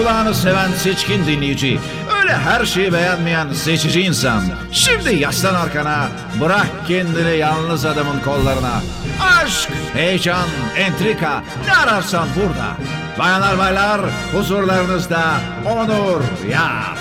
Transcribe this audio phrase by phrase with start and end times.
[0.00, 1.80] kulağını seven seçkin dinleyici.
[2.20, 4.42] Öyle her şeyi beğenmeyen seçici insan.
[4.72, 6.08] Şimdi yaslan arkana,
[6.40, 8.82] bırak kendini yalnız adamın kollarına.
[9.22, 12.76] Aşk, heyecan, entrika, ne ararsan burada.
[13.18, 14.00] Bayanlar baylar,
[14.32, 15.22] huzurlarınızda
[15.66, 16.98] Onur Yar.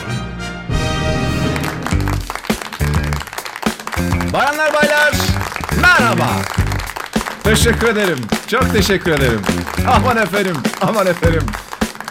[4.34, 5.14] Bayanlar baylar,
[5.82, 6.30] merhaba.
[7.44, 8.20] Teşekkür ederim.
[8.48, 9.42] Çok teşekkür ederim.
[9.88, 11.44] Aman efendim, aman efendim.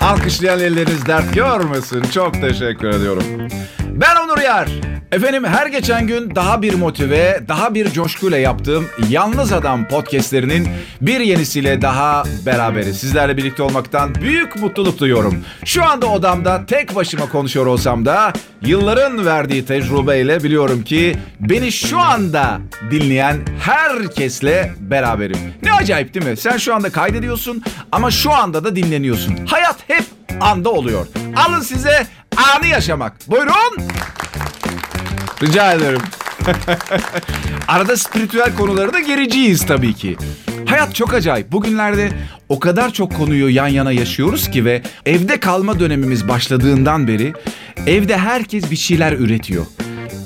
[0.01, 2.03] Alkışlayan elleriniz dert görmesin.
[2.03, 3.25] Çok teşekkür ediyorum.
[3.81, 4.69] Ben Onur Yar.
[5.13, 10.69] Efendim her geçen gün daha bir motive, daha bir coşkuyla yaptığım Yalnız Adam podcastlerinin
[11.01, 12.99] bir yenisiyle daha beraberiz.
[12.99, 15.45] Sizlerle birlikte olmaktan büyük mutluluk duyuyorum.
[15.65, 21.99] Şu anda odamda tek başıma konuşuyor olsam da yılların verdiği tecrübeyle biliyorum ki beni şu
[21.99, 25.39] anda dinleyen herkesle beraberim.
[25.63, 26.37] Ne acayip değil mi?
[26.37, 27.63] Sen şu anda kaydediyorsun
[27.93, 29.37] ama şu anda da dinleniyorsun.
[29.47, 30.05] Hayat hep
[30.41, 31.07] anda oluyor.
[31.37, 32.07] Alın size
[32.57, 33.13] anı yaşamak.
[33.29, 33.89] Buyurun.
[35.43, 36.01] Rica ederim.
[37.69, 40.17] Arada spiritüel konuları da gericiyiz tabii ki.
[40.67, 41.53] Hayat çok acayip.
[41.53, 42.11] Bugünlerde
[42.49, 47.33] o kadar çok konuyu yan yana yaşıyoruz ki ve evde kalma dönemimiz başladığından beri
[47.87, 49.67] evde herkes bir şeyler üretiyor.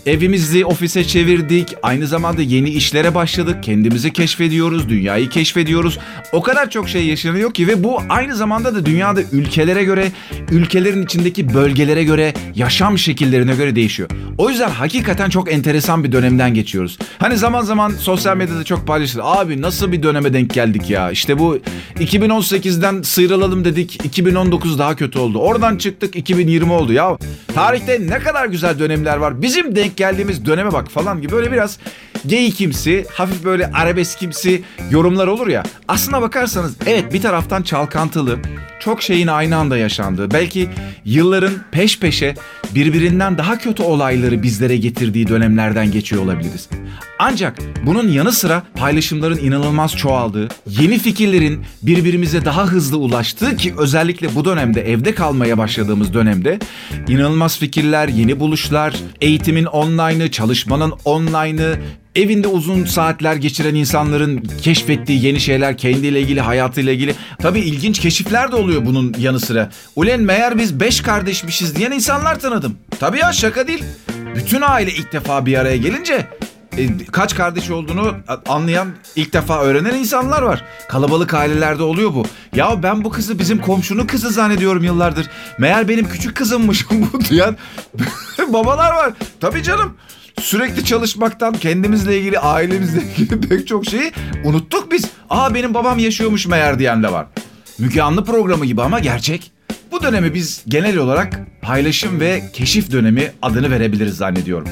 [0.07, 1.75] Evimizi ofise çevirdik.
[1.83, 3.63] Aynı zamanda yeni işlere başladık.
[3.63, 5.99] Kendimizi keşfediyoruz, dünyayı keşfediyoruz.
[6.33, 10.13] O kadar çok şey yaşanıyor ki ve bu aynı zamanda da dünyada ülkelere göre,
[10.51, 14.09] ülkelerin içindeki bölgelere göre, yaşam şekillerine göre değişiyor.
[14.39, 16.99] O yüzden hakikaten çok enteresan bir dönemden geçiyoruz.
[17.19, 19.25] Hani zaman zaman sosyal medyada çok paylaşılır.
[19.27, 21.11] Abi nasıl bir döneme denk geldik ya?
[21.11, 21.59] İşte bu
[22.01, 24.05] 2018'den sıyrılalım dedik.
[24.05, 25.39] 2019 daha kötü oldu.
[25.39, 26.93] Oradan çıktık 2020 oldu.
[26.93, 27.17] Ya
[27.55, 29.43] tarihte ne kadar güzel dönemler var.
[29.43, 31.79] Bizim denk geldiğimiz döneme bak falan gibi böyle biraz
[32.27, 35.63] geyikimsi, hafif böyle arabeskimsi yorumlar olur ya.
[35.89, 38.39] Aslına bakarsanız evet bir taraftan çalkantılı,
[38.81, 40.69] çok şeyin aynı anda yaşandığı, belki
[41.05, 42.35] yılların peş peşe
[42.75, 46.69] birbirinden daha kötü olayları bizlere getirdiği dönemlerden geçiyor olabiliriz.
[47.25, 54.35] Ancak bunun yanı sıra paylaşımların inanılmaz çoğaldığı, yeni fikirlerin birbirimize daha hızlı ulaştığı ki özellikle
[54.35, 56.59] bu dönemde evde kalmaya başladığımız dönemde
[57.09, 61.77] inanılmaz fikirler, yeni buluşlar, eğitimin online'ı, çalışmanın online'ı,
[62.15, 67.15] evinde uzun saatler geçiren insanların keşfettiği yeni şeyler kendiyle ilgili, hayatıyla ilgili.
[67.39, 69.71] Tabii ilginç keşifler de oluyor bunun yanı sıra.
[69.97, 72.77] Ulen meğer biz beş kardeşmişiz diyen insanlar tanıdım.
[73.01, 73.85] Tabii ya şaka değil.
[74.37, 76.27] Bütün aile ilk defa bir araya gelince
[76.79, 78.15] e, kaç kardeş olduğunu
[78.49, 80.65] anlayan ilk defa öğrenen insanlar var.
[80.89, 82.25] Kalabalık ailelerde oluyor bu.
[82.57, 85.31] Ya ben bu kızı bizim komşunun kızı zannediyorum yıllardır.
[85.59, 87.57] Meğer benim küçük kızımmış bu diyen
[88.49, 89.13] babalar var.
[89.41, 89.97] Tabii canım.
[90.41, 94.13] Sürekli çalışmaktan kendimizle ilgili, ailemizle ilgili pek çok şeyi
[94.45, 95.05] unuttuk biz.
[95.31, 97.27] Aa benim babam yaşıyormuş meğer diyen de var.
[97.79, 99.53] Müge Anlı programı gibi ama gerçek.
[99.93, 104.69] Bu dönemi biz genel olarak paylaşım ve keşif dönemi adını verebiliriz zannediyorum.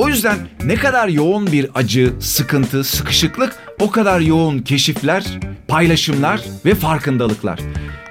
[0.00, 5.24] O yüzden ne kadar yoğun bir acı, sıkıntı, sıkışıklık o kadar yoğun keşifler,
[5.68, 7.60] paylaşımlar ve farkındalıklar.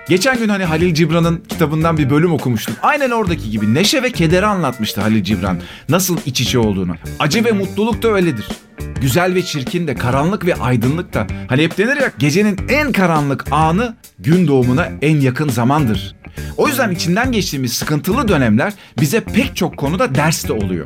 [0.09, 2.75] Geçen gün hani Halil Cibran'ın kitabından bir bölüm okumuştum.
[2.81, 5.57] Aynen oradaki gibi neşe ve kederi anlatmıştı Halil Cibran.
[5.89, 6.95] Nasıl iç içe olduğunu.
[7.19, 8.47] Acı ve mutluluk da öyledir.
[9.01, 11.27] Güzel ve çirkin de, karanlık ve aydınlık da.
[11.47, 16.15] Hani hep denir ya gecenin en karanlık anı gün doğumuna en yakın zamandır.
[16.57, 20.85] O yüzden içinden geçtiğimiz sıkıntılı dönemler bize pek çok konuda ders de oluyor.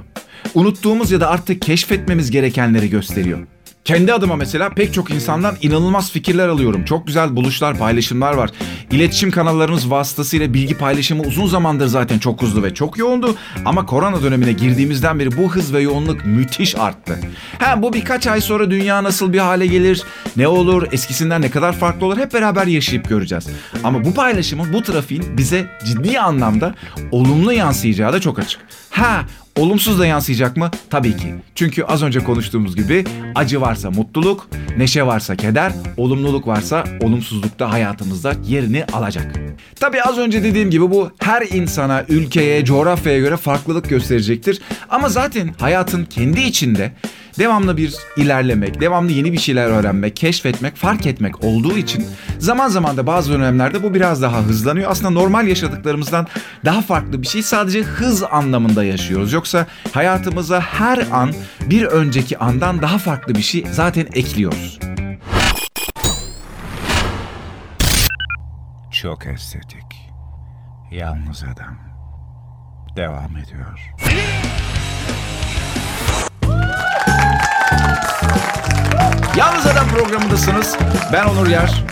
[0.53, 3.39] Unuttuğumuz ya da artık keşfetmemiz gerekenleri gösteriyor.
[3.85, 6.85] Kendi adıma mesela pek çok insandan inanılmaz fikirler alıyorum.
[6.85, 8.49] Çok güzel buluşlar, paylaşımlar var.
[8.91, 13.35] İletişim kanallarımız vasıtasıyla bilgi paylaşımı uzun zamandır zaten çok hızlı ve çok yoğundu.
[13.65, 17.19] Ama korona dönemine girdiğimizden beri bu hız ve yoğunluk müthiş arttı.
[17.59, 20.03] Ha bu birkaç ay sonra dünya nasıl bir hale gelir,
[20.37, 23.47] ne olur, eskisinden ne kadar farklı olur hep beraber yaşayıp göreceğiz.
[23.83, 26.75] Ama bu paylaşımın, bu trafiğin bize ciddi anlamda
[27.11, 28.61] olumlu yansıyacağı da çok açık.
[28.89, 29.21] Ha
[29.59, 30.71] Olumsuz da yansıyacak mı?
[30.89, 31.35] Tabii ki.
[31.55, 33.03] Çünkü az önce konuştuğumuz gibi
[33.35, 34.47] acı varsa mutluluk,
[34.77, 39.35] neşe varsa keder, olumluluk varsa olumsuzluk da hayatımızda yerini alacak.
[39.75, 44.61] Tabii az önce dediğim gibi bu her insana, ülkeye, coğrafyaya göre farklılık gösterecektir.
[44.89, 46.91] Ama zaten hayatın kendi içinde
[47.39, 52.05] devamlı bir ilerlemek, devamlı yeni bir şeyler öğrenmek, keşfetmek, fark etmek olduğu için
[52.39, 54.91] zaman zaman da bazı dönemlerde bu biraz daha hızlanıyor.
[54.91, 56.27] Aslında normal yaşadıklarımızdan
[56.65, 59.33] daha farklı bir şey sadece hız anlamında yaşıyoruz.
[59.33, 61.33] Yoksa hayatımıza her an
[61.69, 64.79] bir önceki andan daha farklı bir şey zaten ekliyoruz.
[68.91, 69.83] Çok estetik.
[70.91, 71.77] Yalnız adam.
[72.95, 73.79] Devam ediyor.
[79.37, 80.77] Yalnız Adam programındasınız.
[81.13, 81.83] Ben Onur Yer.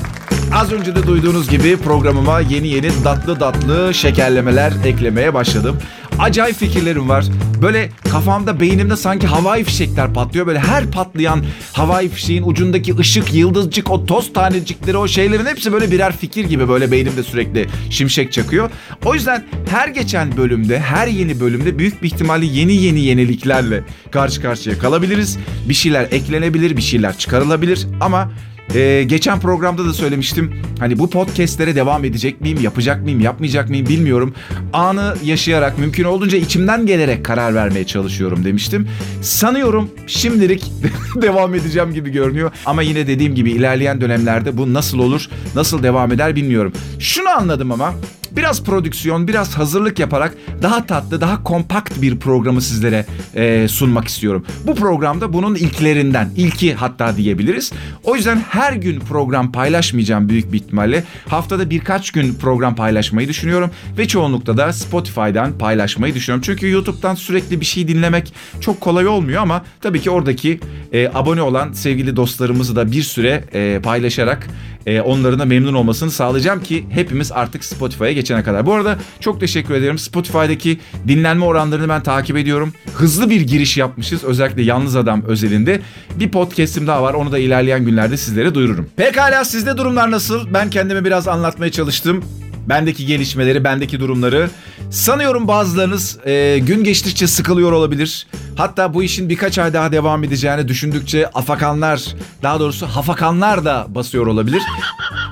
[0.53, 5.77] az önce de duyduğunuz gibi programıma yeni yeni tatlı tatlı şekerlemeler eklemeye başladım.
[6.19, 7.25] Acayip fikirlerim var.
[7.61, 10.47] Böyle kafamda, beynimde sanki havai fişekler patlıyor.
[10.47, 15.91] Böyle her patlayan havai fişeğin ucundaki ışık, yıldızcık, o toz tanecikleri, o şeylerin hepsi böyle
[15.91, 18.69] birer fikir gibi böyle beynimde sürekli şimşek çakıyor.
[19.05, 24.41] O yüzden her geçen bölümde, her yeni bölümde büyük bir ihtimalle yeni yeni yeniliklerle karşı
[24.41, 25.37] karşıya kalabiliriz.
[25.69, 28.31] Bir şeyler eklenebilir, bir şeyler çıkarılabilir ama
[28.75, 30.53] ee, geçen programda da söylemiştim.
[30.79, 34.33] Hani bu podcastlere devam edecek miyim, yapacak mıyım, yapmayacak mıyım bilmiyorum.
[34.73, 38.88] Anı yaşayarak, mümkün olduğunca içimden gelerek karar vermeye çalışıyorum demiştim.
[39.21, 40.71] Sanıyorum şimdilik
[41.21, 42.51] devam edeceğim gibi görünüyor.
[42.65, 46.74] Ama yine dediğim gibi ilerleyen dönemlerde bu nasıl olur, nasıl devam eder bilmiyorum.
[47.00, 47.94] Şunu anladım ama
[48.31, 53.05] biraz prodüksiyon, biraz hazırlık yaparak daha tatlı, daha kompakt bir programı sizlere
[53.35, 54.45] e, sunmak istiyorum.
[54.67, 57.71] Bu programda bunun ilklerinden, ilki hatta diyebiliriz.
[58.03, 61.03] O yüzden her gün program paylaşmayacağım büyük bir ihtimalle.
[61.27, 66.43] Haftada birkaç gün program paylaşmayı düşünüyorum ve çoğunlukla da Spotify'dan paylaşmayı düşünüyorum.
[66.45, 70.59] Çünkü YouTube'dan sürekli bir şey dinlemek çok kolay olmuyor ama tabii ki oradaki
[70.93, 74.47] e, abone olan sevgili dostlarımızı da bir süre e, paylaşarak
[74.85, 78.65] e, onların da memnun olmasını sağlayacağım ki hepimiz artık Spotify'a geçene kadar.
[78.65, 79.97] Bu arada çok teşekkür ederim.
[79.97, 82.73] Spotify'daki dinlenme oranlarını ben takip ediyorum.
[82.95, 85.81] Hızlı bir giriş yapmışız özellikle Yalnız Adam özelinde.
[86.19, 88.89] Bir podcast'im daha var onu da ilerleyen günlerde sizlere duyururum.
[88.95, 90.53] Pekala sizde durumlar nasıl?
[90.53, 92.23] Ben kendimi biraz anlatmaya çalıştım.
[92.69, 94.50] Bendeki gelişmeleri, bendeki durumları.
[94.91, 98.27] Sanıyorum bazılarınız e, gün geçtikçe sıkılıyor olabilir.
[98.56, 102.03] Hatta bu işin birkaç ay daha devam edeceğini düşündükçe afakanlar,
[102.44, 104.62] daha doğrusu hafakanlar da basıyor olabilir.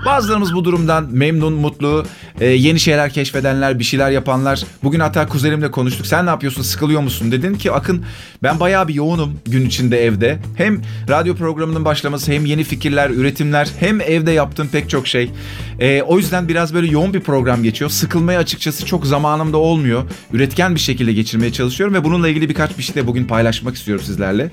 [0.05, 2.05] Bazılarımız bu durumdan memnun, mutlu,
[2.39, 4.63] e, yeni şeyler keşfedenler, bir şeyler yapanlar.
[4.83, 6.07] Bugün hatta kuzenimle konuştuk.
[6.07, 7.31] Sen ne yapıyorsun, sıkılıyor musun?
[7.31, 8.05] Dedin ki Akın
[8.43, 10.39] ben bayağı bir yoğunum gün içinde evde.
[10.55, 15.31] Hem radyo programının başlaması, hem yeni fikirler, üretimler, hem evde yaptığım pek çok şey.
[15.79, 17.89] E, o yüzden biraz böyle yoğun bir program geçiyor.
[17.89, 20.03] Sıkılmaya açıkçası çok zamanımda olmuyor.
[20.33, 24.05] Üretken bir şekilde geçirmeye çalışıyorum ve bununla ilgili birkaç bir şey de bugün paylaşmak istiyorum
[24.05, 24.51] sizlerle.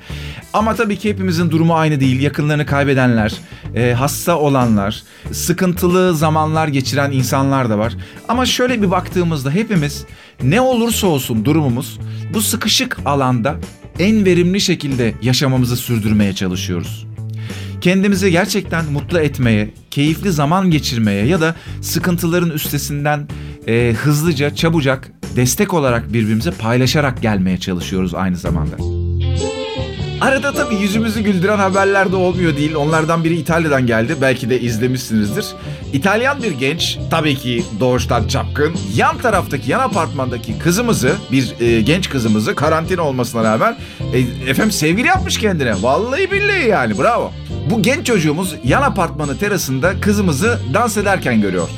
[0.53, 2.21] Ama tabii ki hepimizin durumu aynı değil.
[2.21, 3.35] Yakınlarını kaybedenler,
[3.75, 7.97] e, hasta olanlar, sıkıntılı zamanlar geçiren insanlar da var.
[8.29, 10.05] Ama şöyle bir baktığımızda hepimiz
[10.43, 11.99] ne olursa olsun durumumuz
[12.35, 13.57] bu sıkışık alanda
[13.99, 17.07] en verimli şekilde yaşamamızı sürdürmeye çalışıyoruz.
[17.81, 23.29] Kendimizi gerçekten mutlu etmeye, keyifli zaman geçirmeye ya da sıkıntıların üstesinden
[23.69, 29.06] e, hızlıca, çabucak destek olarak birbirimize paylaşarak gelmeye çalışıyoruz aynı zamanda.
[30.21, 32.75] Arada tabii yüzümüzü güldüren haberler de olmuyor değil.
[32.75, 34.17] Onlardan biri İtalya'dan geldi.
[34.21, 35.47] Belki de izlemişsinizdir.
[35.93, 42.09] İtalyan bir genç, tabii ki doğuştan çapkın, yan taraftaki, yan apartmandaki kızımızı, bir e, genç
[42.11, 43.77] kızımızı karantina olmasına rağmen
[44.13, 44.19] e,
[44.51, 45.83] efendim sevgili yapmış kendine.
[45.83, 47.33] Vallahi billahi yani bravo.
[47.71, 51.69] Bu genç çocuğumuz yan apartmanı terasında kızımızı dans ederken görüyor.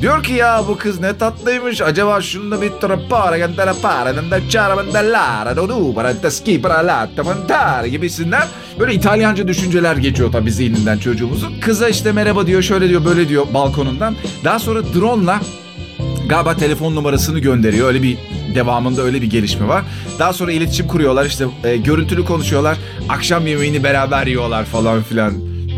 [0.00, 1.80] Diyor ki ya bu kız ne tatlıymış.
[1.80, 7.08] Acaba şunu bir trapara cantare para da çara mandellara do du para taski para la
[7.16, 8.42] tamantar gibisinden
[8.78, 11.60] böyle İtalyanca düşünceler geçiyor tabii zihninden çocuğumuzun.
[11.60, 14.16] Kıza işte merhaba diyor şöyle diyor böyle diyor balkonundan.
[14.44, 15.40] Daha sonra drone'la
[16.28, 17.88] galiba telefon numarasını gönderiyor.
[17.88, 18.18] Öyle bir
[18.54, 19.84] devamında öyle bir gelişme var.
[20.18, 22.78] Daha sonra iletişim kuruyorlar işte e, görüntülü konuşuyorlar.
[23.08, 25.32] Akşam yemeğini beraber yiyorlar falan filan.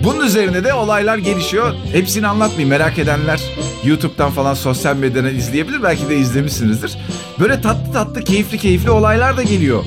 [0.04, 1.74] Bunun üzerine de olaylar gelişiyor.
[1.92, 3.40] Hepsini anlatmayayım merak edenler
[3.84, 5.82] YouTube'dan falan sosyal medyadan izleyebilir.
[5.82, 6.98] Belki de izlemişsinizdir.
[7.40, 9.84] Böyle tatlı tatlı keyifli keyifli olaylar da geliyor.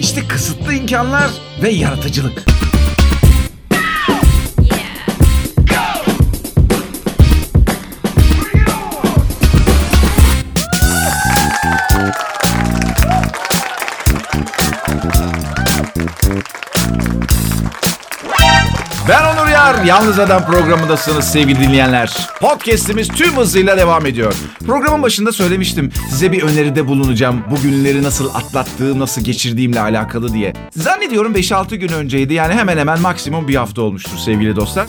[0.00, 1.30] İşte kısıtlı imkanlar
[1.62, 2.44] ve yaratıcılık.
[19.92, 22.28] Yalnız Adam programındasınız sevgili dinleyenler.
[22.40, 24.34] Podcast'imiz tüm hızıyla devam ediyor.
[24.66, 25.92] Programın başında söylemiştim.
[26.10, 27.44] Size bir öneride bulunacağım.
[27.50, 30.52] Bu günleri nasıl atlattığım, nasıl geçirdiğimle alakalı diye.
[30.70, 32.34] Zannediyorum 5-6 gün önceydi.
[32.34, 34.86] Yani hemen hemen maksimum bir hafta olmuştur sevgili dostlar.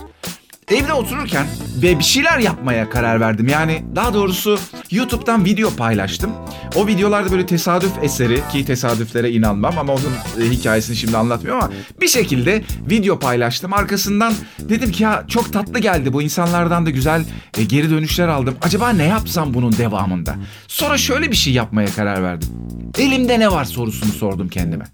[0.73, 1.47] Evde otururken
[1.81, 3.47] ve bir şeyler yapmaya karar verdim.
[3.47, 4.59] Yani daha doğrusu
[4.91, 6.31] YouTube'dan video paylaştım.
[6.75, 11.73] O videolarda böyle tesadüf eseri ki tesadüflere inanmam ama onun e, hikayesini şimdi anlatmıyorum ama
[12.01, 13.73] bir şekilde video paylaştım.
[13.73, 17.25] Arkasından dedim ki ya çok tatlı geldi bu insanlardan da güzel
[17.57, 18.55] e, geri dönüşler aldım.
[18.61, 20.35] Acaba ne yapsam bunun devamında?
[20.67, 22.49] Sonra şöyle bir şey yapmaya karar verdim.
[22.97, 24.85] Elimde ne var sorusunu sordum kendime.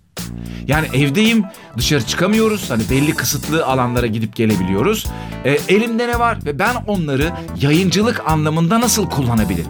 [0.67, 1.43] Yani evdeyim,
[1.77, 2.69] dışarı çıkamıyoruz.
[2.69, 5.07] Hani belli kısıtlı alanlara gidip gelebiliyoruz.
[5.45, 7.31] E, elimde ne var ve ben onları
[7.62, 9.67] yayıncılık anlamında nasıl kullanabilirim?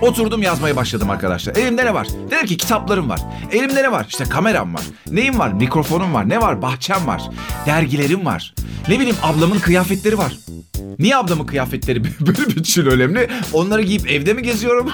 [0.00, 1.56] Oturdum yazmaya başladım arkadaşlar.
[1.56, 2.06] Elimde ne var?
[2.30, 3.20] Dedim ki kitaplarım var.
[3.52, 4.06] Elimde ne var?
[4.08, 4.82] İşte kameram var.
[5.10, 5.52] Neyim var?
[5.52, 6.28] Mikrofonum var.
[6.28, 6.62] Ne var?
[6.62, 7.22] Bahçem var.
[7.66, 8.54] Dergilerim var.
[8.88, 10.32] Ne bileyim ablamın kıyafetleri var.
[10.98, 13.28] Niye ablamın kıyafetleri benim için önemli?
[13.52, 14.90] Onları giyip evde mi geziyorum?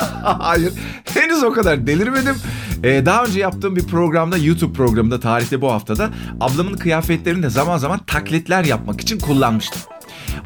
[0.22, 0.72] Hayır.
[1.14, 2.36] Henüz o kadar delirmedim.
[2.84, 6.10] Ee, daha önce yaptığım bir programda, YouTube programında tarihte bu haftada
[6.40, 9.82] ablamın kıyafetlerini de zaman zaman taklitler yapmak için kullanmıştım.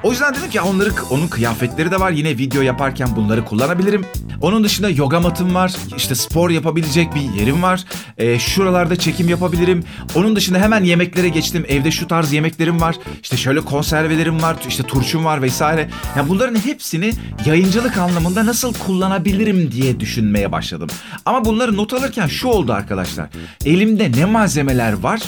[0.03, 2.11] O yüzden dedim ki onları onun kıyafetleri de var.
[2.11, 4.05] Yine video yaparken bunları kullanabilirim.
[4.41, 5.73] Onun dışında yoga matım var.
[5.97, 7.85] İşte spor yapabilecek bir yerim var.
[8.19, 9.85] Ee, şuralarda çekim yapabilirim.
[10.15, 11.65] Onun dışında hemen yemeklere geçtim.
[11.69, 12.97] Evde şu tarz yemeklerim var.
[13.23, 14.57] İşte şöyle konservelerim var.
[14.69, 15.91] İşte turşum var vesaire.
[16.17, 17.13] Yani bunların hepsini
[17.47, 20.89] yayıncılık anlamında nasıl kullanabilirim diye düşünmeye başladım.
[21.25, 23.29] Ama bunları not alırken şu oldu arkadaşlar.
[23.65, 25.21] Elimde ne malzemeler var?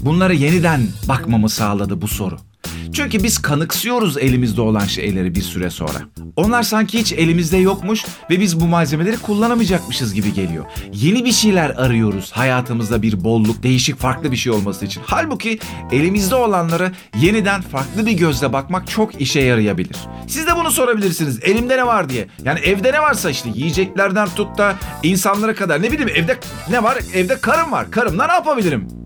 [0.00, 2.47] Bunlara yeniden bakmamı sağladı bu soru.
[2.98, 5.98] Çünkü biz kanıksıyoruz elimizde olan şeyleri bir süre sonra.
[6.36, 10.64] Onlar sanki hiç elimizde yokmuş ve biz bu malzemeleri kullanamayacakmışız gibi geliyor.
[10.92, 15.02] Yeni bir şeyler arıyoruz hayatımızda bir bolluk, değişik, farklı bir şey olması için.
[15.06, 15.58] Halbuki
[15.92, 19.96] elimizde olanlara yeniden farklı bir gözle bakmak çok işe yarayabilir.
[20.26, 21.38] Siz de bunu sorabilirsiniz.
[21.42, 22.28] Elimde ne var diye.
[22.44, 26.38] Yani evde ne varsa işte yiyeceklerden tut da insanlara kadar ne bileyim evde
[26.70, 26.98] ne var?
[27.14, 27.90] Evde karım var.
[27.90, 28.97] Karımla ne yapabilirim?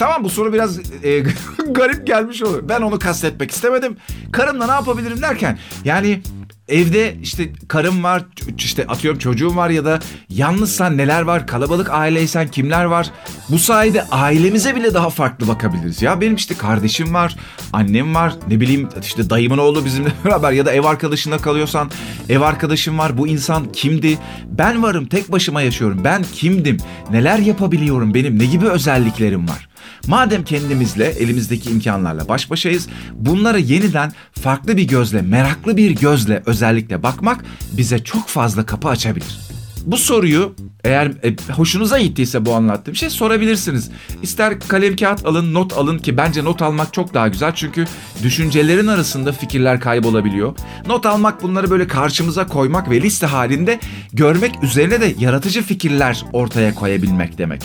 [0.00, 1.24] Tamam bu soru biraz e,
[1.70, 2.68] garip gelmiş olur.
[2.68, 3.96] Ben onu kastetmek istemedim.
[4.32, 6.22] Karımla ne yapabilirim derken yani
[6.68, 8.24] evde işte karım var
[8.58, 13.10] işte atıyorum çocuğum var ya da yalnızsan neler var kalabalık aileysen kimler var?
[13.48, 16.02] Bu sayede ailemize bile daha farklı bakabiliriz.
[16.02, 17.36] Ya benim işte kardeşim var
[17.72, 21.90] annem var ne bileyim işte dayımın oğlu bizimle beraber ya da ev arkadaşında kalıyorsan
[22.28, 24.18] ev arkadaşım var bu insan kimdi?
[24.46, 26.76] Ben varım tek başıma yaşıyorum ben kimdim?
[27.10, 28.38] Neler yapabiliyorum benim?
[28.38, 29.69] Ne gibi özelliklerim var
[30.10, 37.02] Madem kendimizle, elimizdeki imkanlarla baş başayız, bunlara yeniden farklı bir gözle, meraklı bir gözle özellikle
[37.02, 39.38] bakmak bize çok fazla kapı açabilir.
[39.86, 43.90] Bu soruyu eğer e, hoşunuza gittiyse bu anlattığım şey sorabilirsiniz.
[44.22, 47.84] İster kalem kağıt alın, not alın ki bence not almak çok daha güzel çünkü
[48.22, 50.56] düşüncelerin arasında fikirler kaybolabiliyor.
[50.86, 53.80] Not almak bunları böyle karşımıza koymak ve liste halinde
[54.12, 57.62] görmek üzerine de yaratıcı fikirler ortaya koyabilmek demek.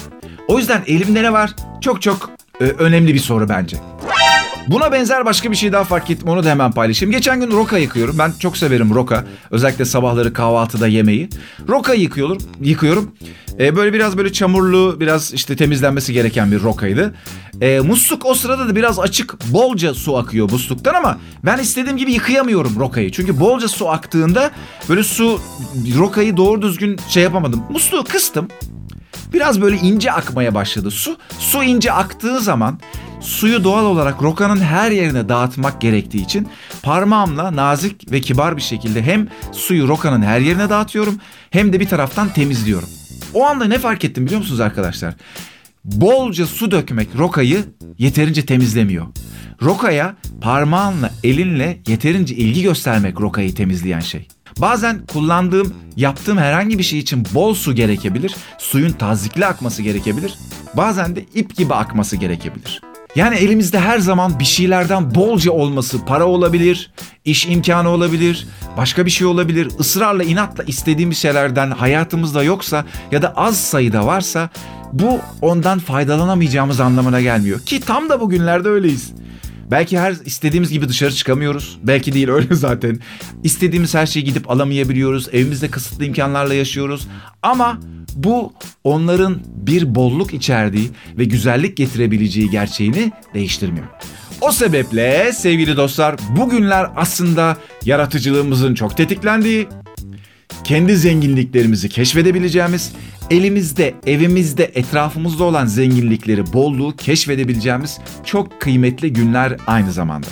[0.47, 1.55] O yüzden elimde ne var?
[1.81, 2.29] Çok çok
[2.61, 3.77] e, önemli bir soru bence.
[4.67, 7.11] Buna benzer başka bir şey daha fark ettim onu da hemen paylaşayım.
[7.11, 8.15] Geçen gün roka yıkıyorum.
[8.19, 9.25] Ben çok severim roka.
[9.51, 11.29] Özellikle sabahları kahvaltıda yemeği.
[11.69, 12.37] Roka yıkıyorum.
[12.61, 13.11] yıkıyorum.
[13.59, 17.15] Ee, böyle biraz böyle çamurlu, biraz işte temizlenmesi gereken bir rokaydı.
[17.61, 19.35] Ee, musluk o sırada da biraz açık.
[19.53, 23.11] Bolca su akıyor musluktan ama ben istediğim gibi yıkayamıyorum rokayı.
[23.11, 24.51] Çünkü bolca su aktığında
[24.89, 25.39] böyle su
[25.97, 27.63] rokayı doğru düzgün şey yapamadım.
[27.69, 28.47] Musluğu kıstım.
[29.33, 31.17] Biraz böyle ince akmaya başladı su.
[31.39, 32.79] Su ince aktığı zaman
[33.21, 36.47] suyu doğal olarak rokanın her yerine dağıtmak gerektiği için
[36.83, 41.87] parmağımla nazik ve kibar bir şekilde hem suyu rokanın her yerine dağıtıyorum hem de bir
[41.87, 42.89] taraftan temizliyorum.
[43.33, 45.13] O anda ne fark ettim biliyor musunuz arkadaşlar?
[45.83, 47.65] Bolca su dökmek rokayı
[47.97, 49.05] yeterince temizlemiyor.
[49.61, 54.27] Rokaya parmağınla, elinle yeterince ilgi göstermek rokayı temizleyen şey.
[54.61, 58.35] Bazen kullandığım, yaptığım herhangi bir şey için bol su gerekebilir.
[58.57, 60.33] Suyun tazikli akması gerekebilir.
[60.73, 62.81] Bazen de ip gibi akması gerekebilir.
[63.15, 66.91] Yani elimizde her zaman bir şeylerden bolca olması, para olabilir,
[67.25, 68.47] iş imkanı olabilir,
[68.77, 69.71] başka bir şey olabilir.
[69.79, 74.49] Israrla, inatla istediğimiz şeylerden hayatımızda yoksa ya da az sayıda varsa
[74.93, 77.59] bu ondan faydalanamayacağımız anlamına gelmiyor.
[77.59, 79.13] Ki tam da bugünlerde öyleyiz.
[79.71, 81.77] Belki her istediğimiz gibi dışarı çıkamıyoruz.
[81.83, 82.99] Belki değil öyle zaten.
[83.43, 85.27] İstediğimiz her şeyi gidip alamayabiliyoruz.
[85.33, 87.07] Evimizde kısıtlı imkanlarla yaşıyoruz.
[87.43, 87.79] Ama
[88.15, 88.53] bu
[88.83, 93.85] onların bir bolluk içerdiği ve güzellik getirebileceği gerçeğini değiştirmiyor.
[94.41, 99.67] O sebeple sevgili dostlar bugünler aslında yaratıcılığımızın çok tetiklendiği,
[100.63, 102.91] kendi zenginliklerimizi keşfedebileceğimiz,
[103.29, 110.27] elimizde, evimizde, etrafımızda olan zenginlikleri, bolluğu keşfedebileceğimiz çok kıymetli günler aynı zamanda.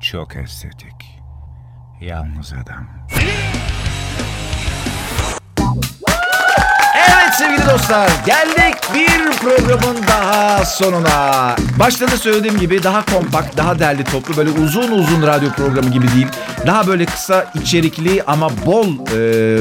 [0.00, 0.92] Çok estetik.
[2.00, 2.88] Yalnız adam.
[7.38, 11.56] Sevgili dostlar geldik bir programın daha sonuna.
[11.78, 16.08] Başta da söylediğim gibi daha kompakt, daha derli toplu böyle uzun uzun radyo programı gibi
[16.14, 16.26] değil.
[16.66, 19.58] Daha böyle kısa içerikli ama bol e,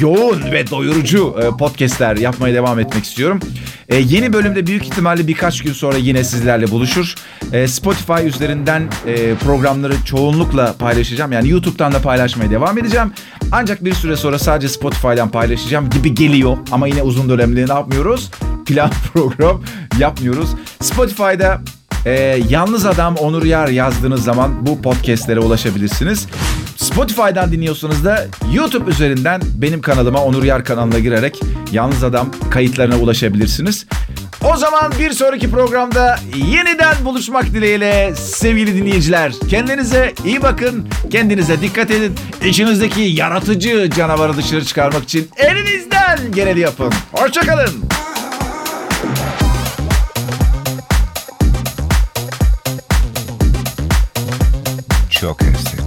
[0.00, 3.40] yoğun ve doyurucu e, podcastler yapmaya devam etmek istiyorum.
[3.88, 7.14] E, yeni bölümde büyük ihtimalle birkaç gün sonra yine sizlerle buluşur.
[7.52, 11.32] E, Spotify üzerinden e, programları çoğunlukla paylaşacağım.
[11.32, 13.12] Yani YouTube'dan da paylaşmaya devam edeceğim.
[13.52, 16.56] Ancak bir süre sonra sadece Spotify'dan paylaşacağım gibi geliyor.
[16.72, 18.30] Ama yine uzun dönemli ne yapmıyoruz?
[18.66, 19.62] Plan program
[19.98, 20.50] yapmıyoruz.
[20.80, 21.60] Spotify'da
[22.06, 26.26] ee, Yalnız Adam Onur Yar yazdığınız zaman bu podcastlere ulaşabilirsiniz.
[26.80, 31.40] Spotify'dan dinliyorsanız da YouTube üzerinden benim kanalıma Onur Yar kanalına girerek
[31.72, 33.86] Yalnız Adam kayıtlarına ulaşabilirsiniz.
[34.44, 39.32] O zaman bir sonraki programda yeniden buluşmak dileğiyle sevgili dinleyiciler.
[39.50, 42.14] Kendinize iyi bakın, kendinize dikkat edin.
[42.44, 46.92] İçinizdeki yaratıcı canavarı dışarı çıkarmak için elinizden geleni yapın.
[47.12, 47.84] Hoşçakalın.
[55.10, 55.79] Çok estetik.